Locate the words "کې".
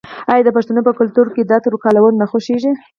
1.33-1.41